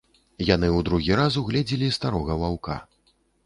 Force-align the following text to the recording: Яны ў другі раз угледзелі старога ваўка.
Яны 0.47 0.69
ў 0.77 0.79
другі 0.87 1.19
раз 1.21 1.39
угледзелі 1.43 1.93
старога 2.01 2.41
ваўка. 2.45 2.83